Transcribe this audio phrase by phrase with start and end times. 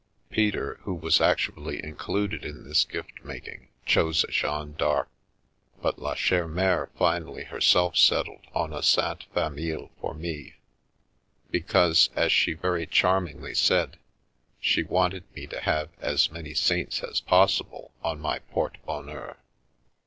[0.31, 5.07] Peter, who was actually in cluded in this gift making, chose a Jeanne d'Arc,
[5.79, 10.55] but La Chere Mere finally herself settled on a Sainte Famille for me,
[11.51, 13.99] because, as she very charmingly said,
[14.59, 19.37] she wanted me to have as many saints as possible on my porte bon heur.